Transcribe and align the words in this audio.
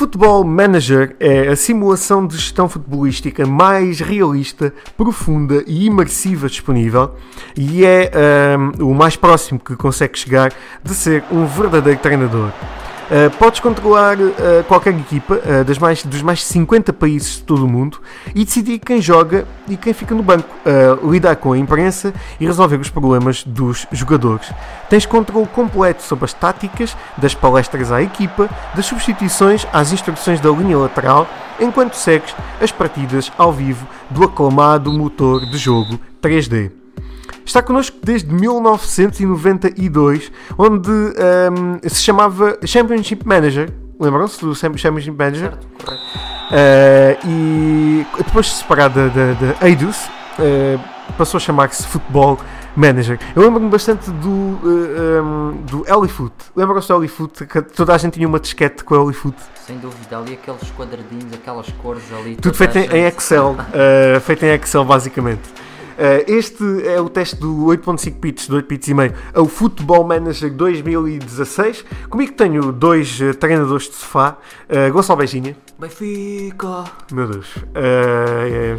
Football 0.00 0.44
Manager 0.44 1.14
é 1.20 1.48
a 1.48 1.54
simulação 1.54 2.26
de 2.26 2.34
gestão 2.34 2.66
futebolística 2.70 3.44
mais 3.44 4.00
realista, 4.00 4.72
profunda 4.96 5.62
e 5.66 5.84
imersiva 5.84 6.48
disponível 6.48 7.16
e 7.54 7.84
é 7.84 8.10
um, 8.78 8.92
o 8.92 8.94
mais 8.94 9.14
próximo 9.14 9.60
que 9.60 9.76
consegue 9.76 10.18
chegar 10.18 10.54
de 10.82 10.94
ser 10.94 11.22
um 11.30 11.44
verdadeiro 11.44 12.00
treinador. 12.00 12.50
Uh, 13.10 13.28
podes 13.38 13.58
controlar 13.58 14.16
uh, 14.20 14.30
qualquer 14.68 14.94
equipa 14.94 15.34
uh, 15.34 15.64
das 15.64 15.78
mais, 15.78 16.04
dos 16.04 16.22
mais 16.22 16.38
de 16.38 16.44
50 16.44 16.92
países 16.92 17.38
de 17.38 17.42
todo 17.42 17.66
o 17.66 17.68
mundo 17.68 18.00
e 18.32 18.44
decidir 18.44 18.78
quem 18.78 19.02
joga 19.02 19.48
e 19.68 19.76
quem 19.76 19.92
fica 19.92 20.14
no 20.14 20.22
banco, 20.22 20.48
lidar 21.02 21.36
com 21.36 21.52
a 21.52 21.58
imprensa 21.58 22.14
e 22.38 22.46
resolver 22.46 22.76
os 22.76 22.88
problemas 22.88 23.44
dos 23.44 23.86
jogadores. 23.92 24.52
Tens 24.88 25.06
controle 25.06 25.46
completo 25.48 26.02
sobre 26.02 26.24
as 26.24 26.32
táticas, 26.32 26.96
das 27.16 27.34
palestras 27.34 27.90
à 27.90 28.02
equipa, 28.02 28.48
das 28.74 28.86
substituições 28.86 29.66
às 29.72 29.92
instruções 29.92 30.40
da 30.40 30.50
linha 30.50 30.78
lateral, 30.78 31.28
enquanto 31.60 31.94
segues 31.94 32.34
as 32.60 32.70
partidas 32.70 33.30
ao 33.36 33.52
vivo 33.52 33.86
do 34.08 34.24
aclamado 34.24 34.92
motor 34.92 35.44
de 35.46 35.58
jogo 35.58 36.00
3D. 36.22 36.79
Está 37.44 37.62
connosco 37.62 37.96
desde 38.02 38.32
1992, 38.32 40.30
onde 40.56 40.90
um, 40.90 41.78
se 41.88 42.02
chamava 42.02 42.58
Championship 42.64 43.26
Manager. 43.26 43.70
Lembram-se 43.98 44.40
do 44.40 44.54
Championship 44.54 45.10
Manager? 45.10 45.50
Certo, 45.50 45.66
correto. 45.84 46.02
Uh, 46.50 47.28
e 47.28 48.06
depois 48.18 48.46
de 48.46 48.52
separar 48.52 48.88
da, 48.88 49.06
da, 49.08 49.32
da 49.34 49.66
Eidos, 49.68 50.06
uh, 50.38 50.80
passou 51.16 51.38
a 51.38 51.40
chamar-se 51.40 51.86
Football 51.86 52.38
Manager. 52.74 53.18
Eu 53.36 53.42
lembro-me 53.42 53.68
bastante 53.68 54.10
do, 54.10 54.28
uh, 54.28 55.22
um, 55.22 55.62
do 55.62 55.84
Elifoot. 55.86 56.32
Lembram-se 56.56 56.88
do 56.88 56.96
Elifoot? 56.96 57.46
Que 57.46 57.62
toda 57.62 57.94
a 57.94 57.98
gente 57.98 58.14
tinha 58.14 58.26
uma 58.26 58.40
disquete 58.40 58.82
com 58.82 58.94
o 58.96 59.04
Elifoot. 59.04 59.36
Sem 59.66 59.78
dúvida, 59.78 60.18
ali 60.18 60.34
aqueles 60.34 60.70
quadradinhos, 60.72 61.32
aquelas 61.32 61.68
cores 61.82 62.02
ali. 62.12 62.36
Tudo 62.36 62.56
feito 62.56 62.78
em, 62.78 62.86
em 62.86 63.06
Excel. 63.06 63.52
uh, 63.52 64.20
feito 64.22 64.44
em 64.44 64.48
Excel, 64.54 64.84
basicamente. 64.84 65.42
Uh, 65.98 66.24
este 66.26 66.86
é 66.86 67.00
o 67.00 67.08
teste 67.08 67.36
do 67.36 67.66
8.5 67.66 68.14
bits, 68.20 68.48
do 68.48 68.56
8 68.56 68.66
bits 68.68 68.88
e 68.88 68.94
meio, 68.94 69.12
ao 69.34 69.46
Football 69.46 70.04
Manager 70.04 70.50
2016. 70.52 71.84
Comigo 72.08 72.32
tenho 72.32 72.72
dois 72.72 73.20
uh, 73.20 73.34
treinadores 73.34 73.88
de 73.88 73.94
sofá. 73.96 74.38
Uh, 74.68 74.92
Gonçalo 74.92 75.18
Beijinha. 75.18 75.56
Benfica! 75.78 76.84
Meu 77.12 77.26
Deus. 77.26 77.46
É- 77.74 78.76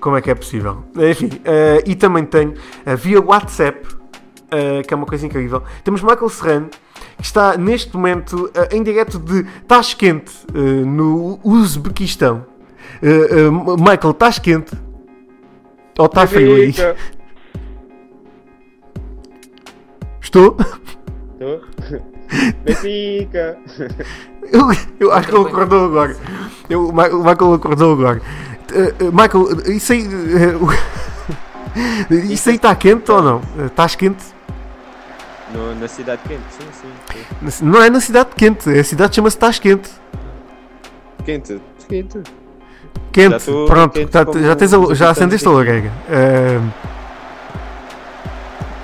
Como 0.00 0.16
é 0.16 0.20
que 0.20 0.30
é 0.30 0.34
possível? 0.34 0.82
Enfim, 0.96 1.26
uh, 1.26 1.82
e 1.86 1.94
também 1.94 2.24
tenho 2.24 2.50
uh, 2.52 2.96
via 2.96 3.20
WhatsApp, 3.20 3.86
uh, 3.86 4.86
que 4.86 4.92
é 4.92 4.96
uma 4.96 5.06
coisa 5.06 5.24
incrível. 5.24 5.62
Temos 5.84 6.02
Michael 6.02 6.28
Serrano, 6.28 6.70
que 7.16 7.24
está 7.24 7.56
neste 7.56 7.94
momento 7.94 8.50
em 8.72 8.82
direto 8.82 9.16
de 9.18 9.44
Tashkent, 9.68 10.24
no 10.52 11.38
Uzbequistão. 11.44 12.44
Michael, 13.78 14.10
estás 14.10 14.40
quente? 14.40 14.76
Ou 15.98 16.06
está 16.06 16.26
frio 16.26 16.56
aí? 16.56 16.74
Estou? 20.20 20.56
Tô. 21.38 21.60
Benfica. 22.64 23.58
Eu, 24.50 24.70
eu 24.98 25.12
acho 25.12 25.28
que 25.28 25.34
ele 25.34 25.48
acordou 25.48 25.84
agora. 25.86 26.16
Eu, 26.68 26.88
o 26.88 26.92
Michael 26.92 27.54
acordou 27.54 27.92
agora. 27.92 28.22
Uh, 28.72 29.04
uh, 29.04 29.12
Michael, 29.12 29.74
isso 29.74 29.92
aí. 29.92 30.06
uh, 30.06 30.68
isso 32.30 32.48
aí 32.48 32.56
está 32.56 32.74
quente 32.74 33.10
ou 33.10 33.22
não? 33.22 33.42
Estás 33.66 33.94
quente? 33.94 34.24
No, 35.52 35.74
na 35.74 35.86
cidade 35.86 36.22
quente, 36.26 36.42
sim, 36.50 36.66
sim. 36.72 37.50
sim. 37.50 37.64
Não 37.64 37.82
é 37.82 37.90
na 37.90 38.00
cidade 38.00 38.30
quente, 38.34 38.70
a 38.70 38.84
cidade 38.84 39.14
chama-se 39.14 39.36
Estás 39.36 39.58
quente. 39.58 39.90
Quente, 41.24 41.60
quente. 41.88 42.22
Quente, 43.12 43.44
pronto, 43.66 43.92
quente 43.92 44.10
tá- 44.10 44.24
já, 44.40 44.56
tens 44.56 44.72
a- 44.72 44.94
já 44.94 45.10
acendeste 45.10 45.46
a 45.46 45.50
lareira. 45.50 45.92
Uh, 46.08 46.70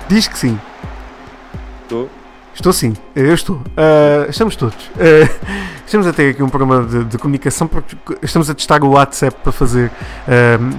diz 0.07 0.27
que 0.27 0.37
sim. 0.37 0.59
Tô. 1.87 2.07
Estou 2.53 2.73
sim, 2.73 2.93
eu 3.15 3.33
estou. 3.33 3.55
Uh, 3.55 4.29
estamos 4.29 4.55
todos. 4.55 4.75
Uh, 4.75 5.29
estamos 5.85 6.05
a 6.05 6.13
ter 6.13 6.31
aqui 6.31 6.43
um 6.43 6.49
problema 6.49 6.85
de, 6.85 7.05
de 7.05 7.17
comunicação 7.17 7.67
porque 7.67 7.95
estamos 8.21 8.49
a 8.49 8.53
testar 8.53 8.83
o 8.83 8.89
WhatsApp 8.91 9.35
para 9.41 9.51
fazer 9.51 9.89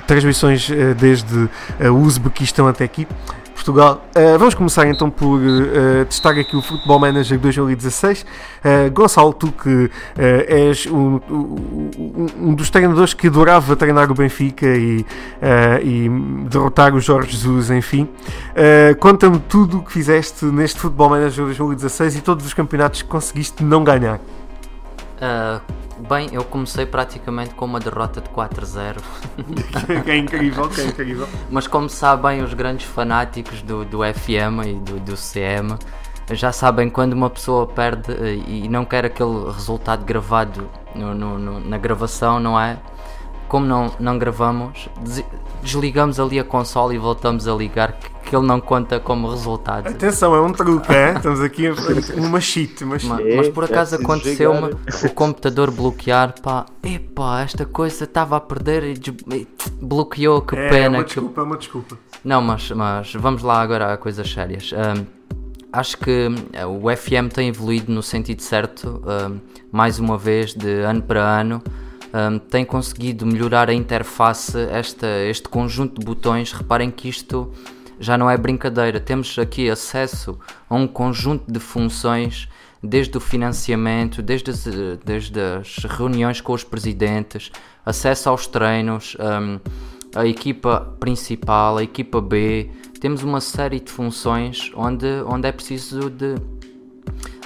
transmissões 0.06 0.68
uh, 0.68 0.94
desde 0.94 1.48
o 1.80 1.94
Uzbequistão 1.94 2.68
até 2.68 2.84
aqui, 2.84 3.08
Portugal. 3.60 4.02
Uh, 4.16 4.38
vamos 4.38 4.54
começar 4.54 4.86
então 4.88 5.10
por 5.10 5.38
uh, 5.38 6.04
testar 6.06 6.30
aqui 6.30 6.56
o 6.56 6.62
Football 6.62 6.98
Manager 6.98 7.38
2016. 7.38 8.22
Uh, 8.22 8.90
Gonçalo, 8.90 9.34
tu 9.34 9.52
que 9.52 9.90
és 10.16 10.86
um, 10.86 11.20
um, 12.38 12.54
dos 12.54 12.70
treinadores 12.70 13.12
que 13.12 13.26
adorava 13.26 13.76
treinar 13.76 14.10
o 14.10 14.14
Benfica 14.14 14.66
e, 14.66 15.04
e 15.82 16.08
derrotar 16.48 16.94
o 16.94 17.00
Jorge 17.00 17.32
Jesus, 17.32 17.70
enfim. 17.70 18.08
Conta-me 18.98 19.38
tudo 19.40 19.78
o 19.78 19.82
que 19.82 19.92
fizeste 19.92 20.44
neste 20.46 20.80
Football 20.80 21.10
Manager 21.10 21.44
2016 21.44 22.16
e 22.16 22.20
todos 22.20 22.46
os 22.46 22.54
campeonatos 22.54 23.02
que 23.02 23.08
conseguiste 23.08 23.62
não 23.62 23.84
ganhar. 23.84 24.20
Bem, 26.08 26.28
eu 26.32 26.42
comecei 26.44 26.86
praticamente 26.86 27.54
com 27.54 27.64
uma 27.64 27.78
derrota 27.80 28.20
de 28.20 28.28
4-0. 28.30 28.96
que 30.04 30.10
é 30.10 30.16
incrível, 30.16 30.68
que 30.68 30.80
é 30.80 30.84
incrível. 30.86 31.28
Mas 31.50 31.66
como 31.66 31.88
sabem 31.88 32.42
os 32.42 32.54
grandes 32.54 32.86
fanáticos 32.86 33.62
do, 33.62 33.84
do 33.84 33.98
FM 34.02 34.64
e 34.66 34.74
do, 34.74 35.00
do 35.00 35.14
CM, 35.14 35.76
já 36.32 36.52
sabem 36.52 36.88
quando 36.88 37.12
uma 37.12 37.28
pessoa 37.28 37.66
perde 37.66 38.12
eh, 38.12 38.34
e 38.46 38.68
não 38.68 38.84
quer 38.84 39.04
aquele 39.04 39.50
resultado 39.52 40.04
gravado 40.04 40.68
no- 40.94 41.14
no- 41.14 41.38
no- 41.38 41.60
na 41.60 41.76
gravação, 41.78 42.38
não 42.40 42.58
é? 42.58 42.78
Como 43.50 43.66
não, 43.66 43.90
não 43.98 44.16
gravamos, 44.16 44.88
des- 45.02 45.24
desligamos 45.60 46.20
ali 46.20 46.38
a 46.38 46.44
console 46.44 46.94
e 46.94 46.98
voltamos 46.98 47.48
a 47.48 47.52
ligar, 47.54 47.94
que, 47.98 48.08
que 48.30 48.36
ele 48.36 48.46
não 48.46 48.60
conta 48.60 49.00
como 49.00 49.28
resultado. 49.28 49.88
Atenção, 49.88 50.36
é 50.36 50.40
um 50.40 50.52
truque, 50.52 50.92
é? 50.94 51.14
Estamos 51.14 51.40
aqui 51.40 51.64
numa 52.16 52.40
cheat, 52.40 52.84
mas 52.84 53.02
Ma- 53.02 53.20
É, 53.20 53.34
mas 53.36 53.48
por 53.48 53.64
é 53.64 53.66
acaso 53.66 53.96
preciso 53.98 54.12
aconteceu-me 54.12 54.70
o 55.04 55.10
computador 55.12 55.72
bloquear, 55.72 56.32
pá, 56.40 56.64
epá, 56.84 57.40
esta 57.42 57.66
coisa 57.66 58.04
estava 58.04 58.36
a 58.36 58.40
perder 58.40 58.84
e 58.84 58.94
des- 58.94 59.14
e 59.34 59.48
bloqueou, 59.82 60.42
que 60.42 60.54
é 60.54 60.68
pena. 60.68 60.98
uma 60.98 61.04
que- 61.04 61.14
desculpa, 61.14 61.40
é 61.40 61.44
uma 61.44 61.56
desculpa. 61.56 61.98
Não, 62.24 62.40
mas, 62.40 62.70
mas 62.70 63.12
vamos 63.14 63.42
lá 63.42 63.60
agora 63.60 63.92
a 63.92 63.96
coisas 63.96 64.30
sérias. 64.32 64.70
Ahm, 64.72 65.04
acho 65.72 65.98
que 65.98 66.28
eh, 66.52 66.64
o 66.64 66.88
FM 66.88 67.28
tem 67.34 67.48
evoluído 67.48 67.90
no 67.92 68.02
sentido 68.02 68.42
certo, 68.42 69.02
mais 69.72 69.98
uma 69.98 70.16
vez, 70.16 70.54
de 70.54 70.82
ano 70.82 71.02
para 71.02 71.20
ano. 71.20 71.60
Ahm, 72.12 72.38
tem 72.38 72.64
conseguido 72.64 73.24
melhorar 73.24 73.70
a 73.70 73.74
interface, 73.74 74.58
esta, 74.70 75.06
este 75.28 75.48
conjunto 75.48 76.00
de 76.00 76.04
botões. 76.04 76.52
Reparem 76.52 76.90
que 76.90 77.08
isto 77.08 77.52
já 77.98 78.18
não 78.18 78.28
é 78.28 78.36
brincadeira. 78.36 78.98
Temos 78.98 79.38
aqui 79.38 79.70
acesso 79.70 80.38
a 80.68 80.74
um 80.74 80.86
conjunto 80.86 81.50
de 81.50 81.60
funções, 81.60 82.48
desde 82.82 83.16
o 83.16 83.20
financiamento, 83.20 84.22
desde 84.22 84.50
as, 84.50 84.64
desde 85.04 85.40
as 85.40 85.76
reuniões 85.84 86.40
com 86.40 86.52
os 86.52 86.64
presidentes, 86.64 87.52
acesso 87.84 88.28
aos 88.28 88.46
treinos. 88.46 89.16
ahm, 89.18 89.58
a 90.14 90.26
equipa 90.26 90.96
principal, 90.98 91.78
a 91.78 91.84
equipa 91.84 92.20
B, 92.20 92.68
temos 93.00 93.22
uma 93.22 93.40
série 93.40 93.78
de 93.78 93.92
funções 93.92 94.72
onde, 94.74 95.06
onde 95.24 95.46
é 95.46 95.52
preciso 95.52 96.10
de 96.10 96.34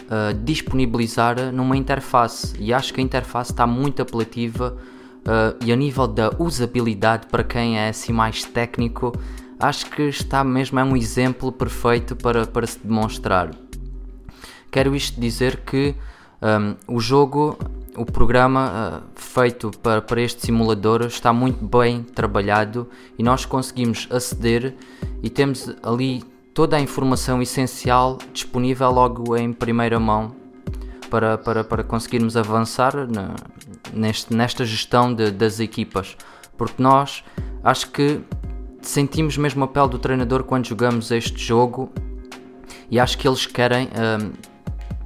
uh, 0.04 0.34
disponibilizar 0.44 1.52
numa 1.52 1.76
interface. 1.76 2.54
E 2.58 2.72
acho 2.72 2.92
que 2.92 3.00
a 3.00 3.04
interface 3.04 3.52
está 3.52 3.66
muito 3.66 4.02
apelativa 4.02 4.76
uh, 5.20 5.64
e 5.64 5.72
a 5.72 5.76
nível 5.76 6.06
da 6.06 6.30
usabilidade 6.38 7.26
para 7.26 7.44
quem 7.44 7.78
é 7.78 7.88
assim 7.88 8.12
mais 8.12 8.44
técnico 8.44 9.12
acho 9.58 9.90
que 9.90 10.02
está 10.02 10.44
mesmo 10.44 10.78
é 10.78 10.84
um 10.84 10.96
exemplo 10.96 11.50
perfeito 11.52 12.16
para, 12.16 12.46
para 12.46 12.66
se 12.66 12.78
demonstrar. 12.78 13.50
Quero 14.70 14.94
isto 14.94 15.20
dizer 15.20 15.60
que 15.60 15.94
um, 16.42 16.96
o 16.96 17.00
jogo, 17.00 17.56
o 17.96 18.04
programa 18.04 19.04
uh, 19.06 19.20
feito 19.20 19.70
para, 19.82 20.02
para 20.02 20.20
este 20.20 20.46
simulador 20.46 21.02
está 21.02 21.32
muito 21.32 21.64
bem 21.64 22.02
trabalhado 22.02 22.88
e 23.18 23.22
nós 23.22 23.44
conseguimos 23.44 24.08
aceder 24.10 24.74
e 25.22 25.30
temos 25.30 25.74
ali 25.82 26.22
toda 26.54 26.76
a 26.76 26.80
informação 26.80 27.42
essencial 27.42 28.16
disponível 28.32 28.90
logo 28.90 29.36
em 29.36 29.52
primeira 29.52 29.98
mão 29.98 30.34
para, 31.10 31.36
para, 31.36 31.64
para 31.64 31.82
conseguirmos 31.84 32.36
avançar 32.36 32.94
na- 33.08 33.34
neste, 33.92 34.32
nesta 34.34 34.64
gestão 34.64 35.12
de- 35.12 35.30
das 35.30 35.58
equipas. 35.60 36.16
Porque 36.56 36.80
nós 36.82 37.24
acho 37.62 37.90
que 37.90 38.20
sentimos 38.80 39.36
mesmo 39.36 39.64
a 39.64 39.68
pele 39.68 39.88
do 39.88 39.98
treinador 39.98 40.44
quando 40.44 40.66
jogamos 40.66 41.10
este 41.10 41.38
jogo 41.42 41.90
e 42.90 43.00
acho 43.00 43.18
que 43.18 43.26
eles 43.26 43.46
querem 43.46 43.88
hum, 43.88 44.32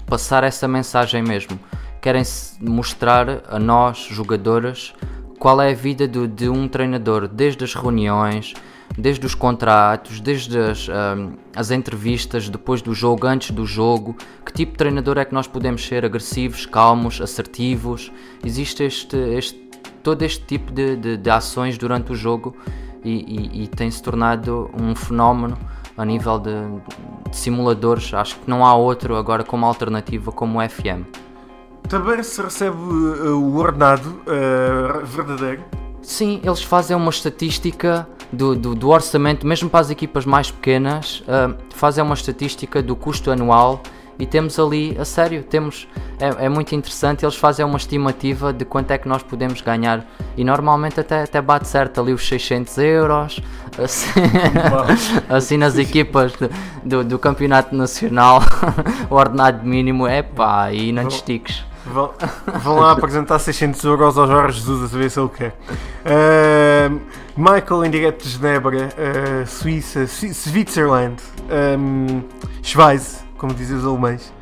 passar 0.06 0.44
essa 0.44 0.68
mensagem 0.68 1.22
mesmo. 1.22 1.58
Querem 2.00 2.22
mostrar 2.60 3.42
a 3.48 3.58
nós, 3.58 3.98
jogadores, 3.98 4.92
qual 5.38 5.60
é 5.62 5.70
a 5.70 5.74
vida 5.74 6.06
do- 6.06 6.28
de 6.28 6.48
um 6.48 6.68
treinador, 6.68 7.26
desde 7.26 7.64
as 7.64 7.74
reuniões, 7.74 8.54
desde 8.98 9.24
os 9.24 9.34
contratos, 9.34 10.20
desde 10.20 10.58
as, 10.58 10.88
um, 10.88 11.34
as 11.54 11.70
entrevistas 11.70 12.48
depois 12.48 12.82
do 12.82 12.92
jogo, 12.92 13.26
antes 13.28 13.52
do 13.52 13.64
jogo, 13.64 14.16
que 14.44 14.52
tipo 14.52 14.72
de 14.72 14.78
treinador 14.78 15.18
é 15.18 15.24
que 15.24 15.32
nós 15.32 15.46
podemos 15.46 15.86
ser 15.86 16.04
agressivos, 16.04 16.66
calmos, 16.66 17.20
assertivos. 17.20 18.12
Existe 18.44 18.82
este, 18.82 19.16
este 19.16 19.68
todo 20.02 20.22
este 20.22 20.44
tipo 20.44 20.72
de, 20.72 20.96
de, 20.96 21.16
de 21.16 21.30
ações 21.30 21.78
durante 21.78 22.12
o 22.12 22.16
jogo 22.16 22.56
e, 23.04 23.60
e, 23.60 23.64
e 23.64 23.68
tem-se 23.68 24.02
tornado 24.02 24.68
um 24.78 24.94
fenómeno 24.94 25.56
a 25.96 26.04
nível 26.04 26.38
de, 26.38 26.52
de, 27.30 27.36
simuladores. 27.36 28.12
Acho 28.14 28.36
que 28.36 28.50
não 28.50 28.64
há 28.64 28.74
outro 28.74 29.16
agora 29.16 29.44
como 29.44 29.64
alternativa 29.64 30.32
como 30.32 30.58
o 30.58 30.68
FM. 30.68 31.04
Também 31.88 32.22
se 32.22 32.42
recebe 32.42 32.76
uh, 32.76 33.36
o 33.36 33.56
ordenado 33.56 34.08
uh, 34.26 35.06
verdadeiro? 35.06 35.64
Sim, 36.08 36.40
eles 36.42 36.62
fazem 36.62 36.96
uma 36.96 37.10
estatística 37.10 38.08
do, 38.32 38.56
do, 38.56 38.74
do, 38.74 38.88
orçamento, 38.88 39.46
mesmo 39.46 39.68
para 39.68 39.80
as 39.80 39.90
equipas 39.90 40.24
mais 40.24 40.50
pequenas, 40.50 41.22
uh, 41.28 41.54
fazem 41.74 42.02
uma 42.02 42.14
estatística 42.14 42.82
do 42.82 42.96
custo 42.96 43.30
anual 43.30 43.82
e 44.18 44.24
temos 44.24 44.58
ali, 44.58 44.96
a 44.98 45.04
sério, 45.04 45.42
temos, 45.42 45.86
é, 46.18 46.46
é, 46.46 46.48
muito 46.48 46.74
interessante, 46.74 47.26
eles 47.26 47.36
fazem 47.36 47.62
uma 47.62 47.76
estimativa 47.76 48.54
de 48.54 48.64
quanto 48.64 48.90
é 48.90 48.96
que 48.96 49.06
nós 49.06 49.22
podemos 49.22 49.60
ganhar 49.60 50.02
e 50.34 50.42
normalmente 50.42 50.98
até, 50.98 51.24
até 51.24 51.42
bate 51.42 51.68
certo 51.68 52.00
ali 52.00 52.14
os 52.14 52.26
600 52.26 52.78
euros, 52.78 53.40
assim, 53.76 54.08
assim 55.28 55.56
nas 55.58 55.76
equipas 55.76 56.32
do, 56.32 56.48
do, 56.82 57.04
do, 57.04 57.18
campeonato 57.18 57.76
nacional, 57.76 58.40
o 59.10 59.14
ordenado 59.14 59.62
mínimo 59.62 60.06
é 60.06 60.22
pá, 60.22 60.72
e 60.72 60.90
não 60.90 61.06
te 61.06 61.16
estiques. 61.16 61.67
Vão, 61.92 62.12
vão 62.62 62.76
lá 62.76 62.92
apresentar 62.92 63.38
600 63.38 63.82
euros 63.84 64.18
ao 64.18 64.26
Jorge 64.26 64.60
Jesus 64.60 64.94
a 64.94 64.98
ver 64.98 65.10
se 65.10 65.18
ele 65.18 65.28
quer. 65.28 65.54
Uh, 66.04 67.00
Michael 67.36 67.84
em 67.84 67.90
direto 67.90 68.24
de 68.24 68.30
Genebra, 68.30 68.88
uh, 68.88 69.46
Suíça, 69.46 70.06
Switzerland, 70.06 71.22
um, 71.78 72.22
Schweiz, 72.62 73.24
como 73.36 73.54
dizem 73.54 73.76
os 73.76 73.86
alemães. 73.86 74.32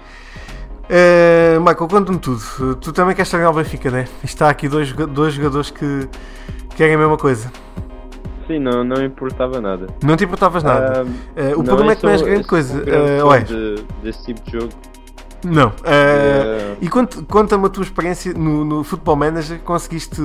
Uh, 0.84 1.60
Michael, 1.60 1.88
conta-me 1.88 2.19
tudo. 2.19 2.76
Tu 2.76 2.93
também 2.93 3.14
queres 3.14 3.31
treinar 3.31 3.50
o 3.50 3.54
Benfica, 3.54 3.90
né? 3.90 4.06
Está 4.22 4.49
aqui 4.49 4.69
dois, 4.69 4.92
dois 4.92 5.34
jogadores 5.34 5.70
que 5.70 6.08
querem 6.76 6.94
a 6.94 6.99
mesma 6.99 7.16
coisa. 7.16 7.50
Sim, 8.46 8.60
não, 8.60 8.84
não 8.84 9.04
importava 9.04 9.60
nada. 9.60 9.88
Não 10.04 10.16
te 10.16 10.25
importavas 10.25 10.62
nada. 10.62 11.04
Uh, 11.04 11.60
o 11.60 11.64
problema 11.64 11.92
é 11.92 11.96
que 11.96 12.04
não 12.04 12.12
és 12.12 12.22
grande 12.22 12.46
coisa. 12.46 12.78
Uh, 12.78 13.44
de, 13.44 13.84
desse 14.02 14.25
tipo 14.25 14.40
de 14.42 14.58
jogo. 14.58 14.72
Não. 15.44 15.69
Uh, 15.69 16.77
e 16.81 16.88
conta-me 16.88 17.67
a 17.67 17.69
tua 17.69 17.85
experiência 17.85 18.33
no, 18.33 18.65
no 18.65 18.85
Football 18.85 19.17
Manager. 19.17 19.59
Conseguiste, 19.61 20.21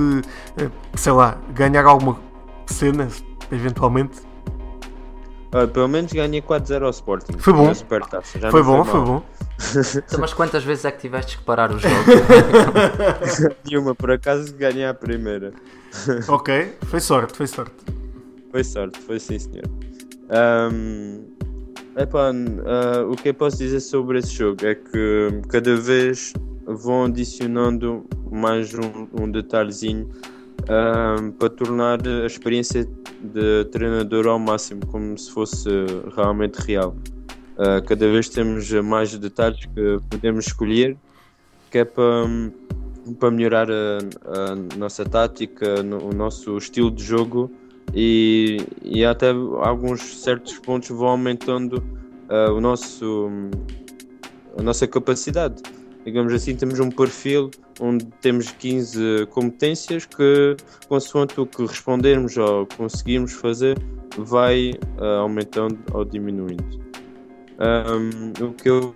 sei 0.94 1.12
lá, 1.12 1.36
ganhar 1.54 1.84
alguma 1.84 2.18
cena, 2.66 3.08
eventualmente? 3.50 4.20
Uh, 5.54 5.68
pelo 5.68 5.86
menos 5.86 6.12
ganhei 6.12 6.40
4-0 6.40 6.82
ao 6.82 6.90
Sporting. 6.90 7.38
Foi 7.38 7.52
bom. 7.52 7.72
Já 7.74 8.50
foi 8.50 8.62
bom, 8.62 8.84
foi 8.84 9.00
bom. 9.00 9.22
Então, 9.96 10.18
mas 10.18 10.32
quantas 10.32 10.64
vezes 10.64 10.84
é 10.84 10.90
que 10.90 11.00
tiveste 11.00 11.38
que 11.38 11.44
parar 11.44 11.70
o 11.70 11.78
jogo? 11.78 11.94
Nenhuma, 13.64 13.94
por 13.94 14.10
acaso 14.10 14.54
ganhei 14.54 14.86
a 14.86 14.94
primeira. 14.94 15.52
ok, 16.26 16.76
foi 16.86 17.00
sorte, 17.00 17.36
foi 17.36 17.46
sorte. 17.46 17.74
Foi 18.50 18.64
sorte, 18.64 18.98
foi 19.00 19.20
sim 19.20 19.38
senhor. 19.38 19.64
Um, 20.30 21.31
epá, 21.96 22.30
uh, 22.30 23.10
o 23.10 23.16
que 23.16 23.28
eu 23.28 23.34
posso 23.34 23.58
dizer 23.58 23.80
sobre 23.80 24.18
esse 24.18 24.34
jogo 24.34 24.64
é 24.64 24.74
que 24.74 25.42
cada 25.48 25.76
vez 25.76 26.32
vão 26.64 27.04
adicionando 27.04 28.04
mais 28.30 28.72
um, 28.74 29.08
um 29.20 29.30
detalhezinho 29.30 30.08
um, 30.62 31.30
para 31.32 31.50
tornar 31.50 31.98
a 32.06 32.26
experiência 32.26 32.88
de 33.22 33.64
treinador 33.66 34.26
ao 34.26 34.38
máximo, 34.38 34.86
como 34.86 35.16
se 35.18 35.30
fosse 35.30 35.68
realmente 36.16 36.56
real. 36.56 36.96
Uh, 37.56 37.84
cada 37.86 38.10
vez 38.10 38.28
temos 38.28 38.70
mais 38.70 39.16
detalhes 39.16 39.66
que 39.66 40.00
podemos 40.08 40.46
escolher, 40.46 40.96
que 41.70 41.78
é 41.78 41.84
para, 41.84 42.26
para 43.18 43.30
melhorar 43.30 43.68
a, 43.70 43.98
a 44.52 44.76
nossa 44.76 45.04
tática, 45.04 45.80
o 45.80 46.14
nosso 46.14 46.56
estilo 46.56 46.90
de 46.90 47.04
jogo 47.04 47.50
e, 47.94 48.58
e 48.82 49.04
até 49.04 49.30
alguns 49.30 50.22
certos 50.22 50.58
pontos 50.58 50.88
vão 50.90 51.08
aumentando 51.08 51.78
uh, 52.28 52.52
o 52.52 52.60
nosso, 52.60 53.28
a 54.58 54.62
nossa 54.62 54.86
capacidade 54.86 55.62
digamos 56.04 56.32
assim, 56.32 56.54
temos 56.56 56.80
um 56.80 56.90
perfil 56.90 57.50
onde 57.80 58.04
temos 58.20 58.50
15 58.50 59.26
competências 59.30 60.06
que, 60.06 60.56
consoante 60.88 61.40
o 61.40 61.46
que 61.46 61.62
respondermos 61.62 62.36
ou 62.36 62.66
conseguirmos 62.76 63.32
fazer, 63.32 63.78
vai 64.18 64.72
uh, 64.98 65.20
aumentando 65.20 65.78
ou 65.92 66.04
diminuindo. 66.04 66.82
Um, 67.58 68.44
o, 68.44 68.52
que 68.52 68.68
eu, 68.68 68.94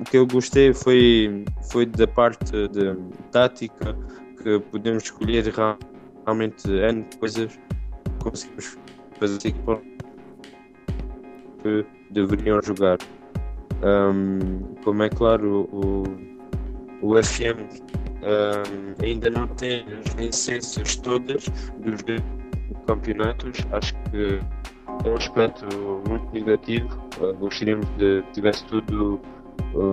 o 0.00 0.04
que 0.04 0.16
eu 0.16 0.26
gostei 0.26 0.72
foi, 0.74 1.44
foi 1.70 1.86
da 1.86 2.06
parte 2.06 2.68
de 2.68 2.96
tática, 3.30 3.96
que 4.42 4.58
podemos 4.70 5.04
escolher 5.04 5.48
realmente 6.24 6.70
N 6.70 7.06
coisas, 7.18 7.58
conseguimos 8.22 8.78
fazer 9.18 9.52
que 11.62 11.86
deveriam 12.10 12.60
jogar. 12.62 12.98
Um, 13.82 14.74
como 14.82 15.02
é 15.02 15.08
claro, 15.10 15.68
o, 15.72 16.04
o 17.02 17.22
FM 17.22 17.94
um, 18.24 19.04
ainda 19.04 19.28
não 19.28 19.46
tem 19.48 19.84
as 19.92 20.14
licenças 20.14 20.96
todas 20.96 21.46
dos 21.78 22.02
campeonatos, 22.86 23.58
acho 23.72 23.94
que 24.10 24.40
é 25.04 25.08
um 25.08 25.16
aspecto 25.16 25.66
muito 26.08 26.32
negativo. 26.32 26.88
Uh, 27.20 27.34
gostaríamos 27.34 27.86
de 27.98 28.22
que 28.22 28.32
tivesse 28.32 28.64
tudo. 28.66 29.20
Uh... 29.74 29.92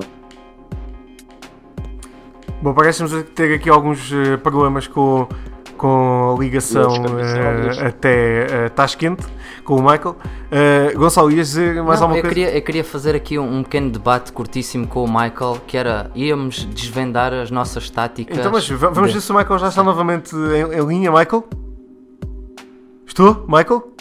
Bom, 2.62 2.74
parece-nos 2.74 3.12
ter 3.32 3.56
aqui 3.56 3.70
alguns 3.70 4.12
uh, 4.12 4.38
problemas 4.42 4.88
com 4.88 5.28
com 5.82 6.38
ligação 6.40 6.92
uh, 6.92 7.88
até 7.88 8.68
uh, 8.68 8.70
Tashkent 8.70 9.20
com 9.64 9.78
o 9.78 9.82
Michael. 9.82 10.16
Uh, 10.16 11.00
Gonçalo, 11.00 11.32
ias 11.32 11.48
dizer 11.48 11.82
mais 11.82 12.00
Não, 12.00 12.10
alguma 12.10 12.20
eu 12.20 12.22
coisa? 12.22 12.36
Queria, 12.36 12.56
eu 12.56 12.62
queria 12.62 12.84
fazer 12.84 13.16
aqui 13.16 13.40
um, 13.40 13.58
um, 13.58 13.64
pequeno 13.64 13.90
debate 13.90 14.32
curtíssimo 14.32 14.86
com 14.86 15.04
o 15.04 15.08
Michael, 15.08 15.60
que 15.66 15.76
era, 15.76 16.12
íamos 16.14 16.66
desvendar 16.66 17.34
as 17.34 17.50
nossas 17.50 17.90
táticas. 17.90 18.38
Então, 18.38 18.52
mas 18.52 18.70
vamos 18.70 19.08
de... 19.08 19.14
ver 19.14 19.22
se 19.22 19.32
o 19.32 19.36
Michael 19.36 19.58
já 19.58 19.70
está 19.70 19.82
novamente 19.82 20.36
em, 20.36 20.80
em 20.80 20.86
linha, 20.86 21.12
Michael? 21.12 21.44
Estou, 23.08 23.44
Michael? 23.48 23.92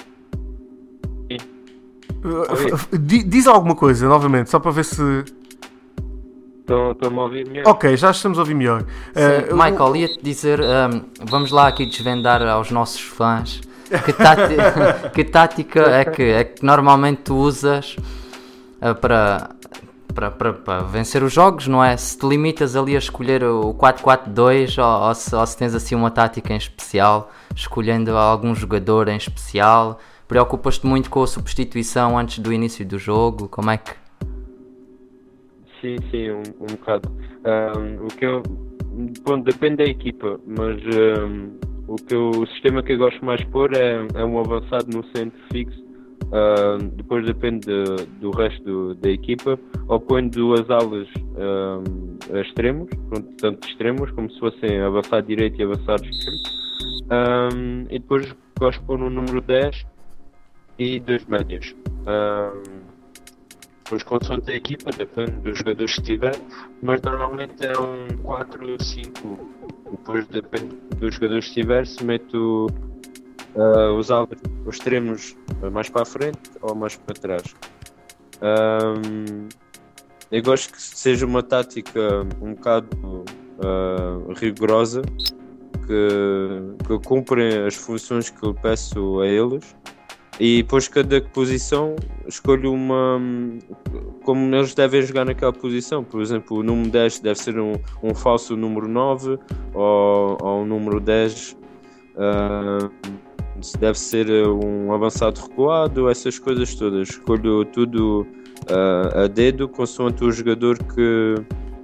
Uh, 2.22 2.98
diz 2.98 3.46
alguma 3.46 3.74
coisa 3.74 4.06
novamente, 4.06 4.50
só 4.50 4.58
para 4.58 4.70
ver 4.70 4.84
se 4.84 5.24
Estão-me 6.92 7.18
a 7.18 7.22
ouvir 7.22 7.48
melhor? 7.48 7.68
Ok, 7.68 7.96
já 7.96 8.10
estamos 8.10 8.38
a 8.38 8.42
ouvir 8.42 8.54
melhor. 8.54 8.82
Uh, 8.82 9.54
Michael, 9.54 9.96
ia-te 9.96 10.22
dizer, 10.22 10.60
um, 10.60 11.04
vamos 11.24 11.50
lá 11.50 11.68
aqui 11.68 11.86
desvendar 11.86 12.42
aos 12.42 12.70
nossos 12.70 13.00
fãs 13.00 13.60
que, 14.04 14.12
tática, 14.12 15.10
que 15.14 15.24
tática 15.24 15.80
é 15.80 16.04
que, 16.04 16.22
é 16.22 16.44
que 16.44 16.64
normalmente 16.64 17.22
tu 17.22 17.36
usas 17.36 17.96
uh, 18.80 18.94
para, 18.94 19.50
para, 20.14 20.30
para, 20.30 20.52
para, 20.52 20.82
vencer 20.82 21.22
os 21.22 21.32
jogos, 21.32 21.66
não 21.66 21.82
é? 21.82 21.96
Se 21.96 22.16
te 22.16 22.26
limitas 22.26 22.76
ali 22.76 22.94
a 22.94 22.98
escolher 22.98 23.42
o 23.42 23.74
4-4-2 23.74 24.78
ou, 24.82 25.08
ou, 25.08 25.14
se, 25.14 25.34
ou 25.34 25.46
se 25.46 25.56
tens 25.56 25.74
assim 25.74 25.94
uma 25.94 26.10
tática 26.10 26.52
em 26.52 26.56
especial, 26.56 27.32
escolhendo 27.54 28.16
algum 28.16 28.54
jogador 28.54 29.08
em 29.08 29.16
especial, 29.16 29.98
preocupas-te 30.28 30.86
muito 30.86 31.10
com 31.10 31.22
a 31.22 31.26
substituição 31.26 32.16
antes 32.16 32.38
do 32.38 32.52
início 32.52 32.86
do 32.86 32.98
jogo, 32.98 33.48
como 33.48 33.70
é 33.70 33.76
que... 33.76 33.90
Sim, 35.80 35.96
sim, 36.10 36.30
um, 36.30 36.42
um 36.60 36.66
bocado. 36.66 37.10
Um, 37.10 38.04
o 38.04 38.08
que 38.08 38.24
eu. 38.24 38.42
Bom, 39.24 39.40
depende 39.40 39.76
da 39.76 39.84
equipa, 39.84 40.38
mas 40.46 40.76
um, 40.84 41.58
o, 41.88 41.96
que 41.96 42.14
eu, 42.14 42.30
o 42.30 42.46
sistema 42.48 42.82
que 42.82 42.92
eu 42.92 42.98
gosto 42.98 43.24
mais 43.24 43.40
de 43.40 43.46
pôr 43.46 43.74
é, 43.74 44.06
é 44.14 44.24
um 44.24 44.38
avançado 44.38 44.86
no 44.94 45.04
centro 45.16 45.38
fixo. 45.50 45.80
Uh, 46.24 46.84
depois 46.96 47.24
depende 47.24 47.66
de, 47.66 48.06
do 48.20 48.30
resto 48.30 48.62
do, 48.62 48.94
da 48.94 49.10
equipa, 49.10 49.58
ou 49.88 49.98
ponho 49.98 50.30
duas 50.30 50.68
alas 50.70 51.08
uh, 51.08 52.38
extremos, 52.38 52.88
tanto 53.38 53.66
extremos 53.66 54.10
como 54.12 54.30
se 54.30 54.38
fossem 54.38 54.80
avançado 54.80 55.26
direito 55.26 55.60
e 55.60 55.64
avançado 55.64 56.04
esquerdo. 56.04 56.60
E 57.90 57.98
depois 57.98 58.32
gosto 58.58 58.80
de 58.80 58.86
pôr 58.86 59.00
um 59.00 59.10
número 59.10 59.40
10 59.40 59.84
e 60.78 61.00
dois 61.00 61.24
médios. 61.26 61.74
Um, 62.06 62.89
depois, 63.90 64.02
consoante 64.04 64.52
a 64.52 64.54
equipa, 64.54 64.92
depende 64.92 65.32
dos 65.32 65.58
jogadores 65.58 65.94
que 65.96 66.02
tiver, 66.02 66.40
mas 66.80 67.02
normalmente 67.02 67.66
é 67.66 67.72
um 67.72 68.06
4-5. 68.22 69.38
Depois, 69.90 70.26
depende 70.28 70.76
dos 70.96 71.14
jogadores 71.16 71.48
que 71.48 71.54
tiver, 71.54 71.84
se 71.84 72.04
meto 72.04 72.68
uh, 73.56 73.92
os, 73.98 74.08
os 74.64 74.76
extremos 74.76 75.36
mais 75.72 75.90
para 75.90 76.02
a 76.02 76.04
frente 76.04 76.38
ou 76.62 76.74
mais 76.76 76.94
para 76.94 77.14
trás. 77.16 77.54
Um, 78.40 79.48
eu 80.30 80.42
gosto 80.42 80.72
que 80.72 80.80
seja 80.80 81.26
uma 81.26 81.42
tática 81.42 82.24
um 82.40 82.54
bocado 82.54 83.24
uh, 83.58 84.32
rigorosa, 84.34 85.02
que, 85.84 86.86
que 86.86 87.08
cumprem 87.08 87.66
as 87.66 87.74
funções 87.74 88.30
que 88.30 88.44
eu 88.44 88.54
peço 88.54 89.20
a 89.20 89.26
eles. 89.26 89.74
E 90.40 90.62
depois 90.62 90.88
cada 90.88 91.20
posição 91.20 91.94
escolho 92.26 92.72
uma. 92.72 93.20
como 94.24 94.54
eles 94.54 94.74
devem 94.74 95.02
jogar 95.02 95.26
naquela 95.26 95.52
posição. 95.52 96.02
Por 96.02 96.22
exemplo, 96.22 96.60
o 96.60 96.62
número 96.62 96.90
10 96.90 97.20
deve 97.20 97.38
ser 97.38 97.60
um, 97.60 97.74
um 98.02 98.14
falso 98.14 98.56
número 98.56 98.88
9 98.88 99.38
ou, 99.74 100.38
ou 100.40 100.62
um 100.62 100.64
número 100.64 100.98
10 100.98 101.58
uh, 102.16 102.90
deve 103.78 103.98
ser 103.98 104.26
um 104.48 104.90
avançado 104.94 105.38
recuado, 105.42 106.08
essas 106.08 106.38
coisas 106.38 106.74
todas. 106.74 107.10
Escolho 107.10 107.66
tudo 107.66 108.26
uh, 108.70 109.24
a 109.24 109.26
dedo 109.26 109.68
consoante 109.68 110.24
o 110.24 110.32
jogador 110.32 110.78
que, 110.78 111.34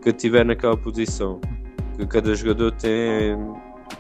que 0.01 0.13
tiver 0.15 0.47
naquela 0.47 0.79
posição. 0.79 1.43
Que 1.99 2.07
cada 2.07 2.35
jogador 2.35 2.73
tem, 2.73 3.37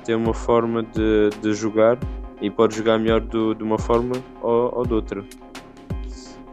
tem 0.02 0.14
uma 0.14 0.32
forma 0.32 0.82
de, 0.82 1.28
de 1.42 1.52
jogar 1.52 1.98
e 2.40 2.50
pode 2.50 2.76
jogar 2.76 2.98
melhor 2.98 3.20
do, 3.20 3.54
de 3.54 3.62
uma 3.62 3.78
forma 3.78 4.14
ou, 4.42 4.78
ou 4.78 4.86
de 4.86 4.94
outra. 4.94 5.24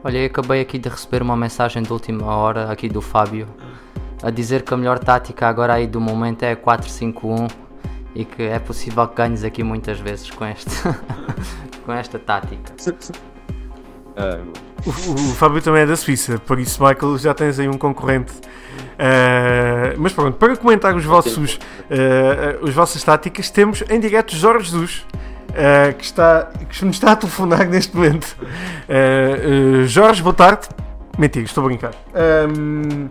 Olha, 0.03 0.17
eu 0.17 0.25
acabei 0.25 0.61
aqui 0.61 0.77
de 0.77 0.89
receber 0.89 1.21
uma 1.21 1.35
mensagem 1.35 1.81
de 1.81 1.91
última 1.91 2.35
hora 2.35 2.71
aqui 2.71 2.89
do 2.89 3.01
Fábio 3.01 3.47
a 4.21 4.29
dizer 4.29 4.63
que 4.63 4.73
a 4.73 4.77
melhor 4.77 4.99
tática 4.99 5.47
agora 5.47 5.73
aí 5.73 5.87
do 5.87 5.99
momento 5.99 6.43
é 6.43 6.55
4-5-1 6.55 7.51
e 8.15 8.25
que 8.25 8.43
é 8.43 8.59
possível 8.59 9.07
que 9.07 9.15
ganhes 9.15 9.43
aqui 9.43 9.63
muitas 9.63 9.99
vezes 9.99 10.29
com, 10.29 10.45
este 10.45 10.69
com 11.85 11.91
esta 11.91 12.19
tática. 12.19 12.73
É, 14.15 14.39
O, 14.85 14.89
o 14.89 15.35
Fábio 15.35 15.61
também 15.61 15.83
é 15.83 15.85
da 15.85 15.95
Suíça, 15.95 16.37
por 16.39 16.59
isso, 16.59 16.83
Michael, 16.83 17.17
já 17.17 17.33
tens 17.33 17.57
aí 17.57 17.67
um 17.67 17.77
concorrente. 17.77 18.33
Uh, 18.33 19.97
mas 19.97 20.11
pronto, 20.11 20.37
para 20.37 20.55
comentar 20.57 20.95
os 20.95 21.05
vossos, 21.05 21.55
uh, 21.55 22.67
as 22.67 22.73
vossas 22.73 23.01
táticas, 23.03 23.49
temos 23.49 23.83
em 23.89 23.99
direto 23.99 24.35
Jorge 24.35 24.69
Jesus. 24.69 25.05
Uh, 25.53 25.93
que, 25.95 26.03
está, 26.03 26.49
que 26.67 26.83
nos 26.85 26.95
está 26.95 27.11
a 27.11 27.15
telefonar 27.15 27.67
neste 27.67 27.95
momento. 27.95 28.35
Uh, 28.89 29.85
Jorge, 29.87 30.21
boa 30.23 30.33
tarde. 30.33 30.67
Mentira, 31.17 31.45
estou 31.45 31.63
a 31.63 31.67
brincar. 31.67 31.91
Um, 32.49 33.07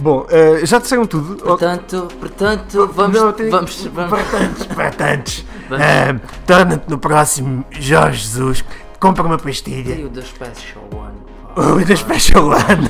bom, 0.00 0.20
uh, 0.30 0.64
já 0.64 0.78
disseram 0.78 1.04
tudo. 1.04 1.42
Portanto, 1.42 2.06
portanto 2.20 2.88
vamos, 2.94 3.20
Não, 3.20 3.32
tem- 3.32 3.50
vamos, 3.50 3.84
vamos, 3.86 4.10
Para 4.10 4.22
tantos, 4.38 4.66
para 4.66 4.90
tantos. 4.94 5.44
Vamos. 5.68 5.84
Um, 5.84 6.20
Torna-te 6.46 6.88
no 6.88 6.98
próximo 6.98 7.64
Jorge 7.72 8.18
Jesus. 8.22 8.64
Compra 9.00 9.24
uma 9.24 9.38
pastilha. 9.38 9.94
E 9.94 10.04
o 10.04 10.08
da 10.08 10.22
Special 10.22 10.84
One. 10.92 11.10
O 11.56 11.84
da 11.84 11.96
Special 11.96 12.44
One. 12.46 12.88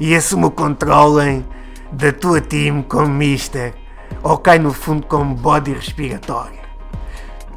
e 0.00 0.14
assume 0.16 0.46
o 0.46 0.50
controle 0.50 1.44
da 1.92 2.10
tua 2.12 2.40
team 2.40 2.80
como 2.82 3.08
Mister. 3.08 3.74
Ou 4.22 4.38
cai 4.38 4.58
no 4.58 4.72
fundo 4.72 5.04
como 5.06 5.34
body 5.34 5.74
respiratório. 5.74 6.57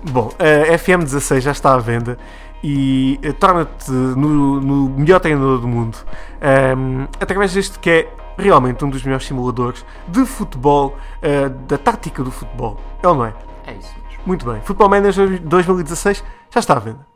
Bom, 0.03 0.31
a 0.39 0.77
FM16 0.77 1.41
já 1.41 1.51
está 1.51 1.73
à 1.73 1.77
venda 1.77 2.17
e 2.63 3.19
eh, 3.21 3.31
torna-te 3.33 3.91
no, 3.91 4.59
no 4.59 4.89
melhor 4.89 5.19
treinador 5.19 5.59
do 5.59 5.67
mundo 5.67 5.97
ehm, 6.41 7.07
através 7.19 7.53
deste 7.53 7.79
que 7.79 7.89
é 7.89 8.13
realmente 8.37 8.83
um 8.83 8.89
dos 8.89 9.03
melhores 9.03 9.25
simuladores 9.25 9.85
de 10.07 10.25
futebol, 10.25 10.97
eh, 11.21 11.49
da 11.49 11.77
tática 11.77 12.23
do 12.23 12.31
futebol. 12.31 12.79
É 13.01 13.07
ou 13.07 13.15
não 13.15 13.25
é? 13.25 13.33
É 13.65 13.73
isso 13.73 13.93
mesmo. 14.03 14.23
Muito 14.25 14.45
bem. 14.45 14.61
Football 14.61 14.89
Manager 14.89 15.39
2016 15.39 16.23
já 16.49 16.59
está 16.59 16.75
à 16.75 16.79
venda. 16.79 17.10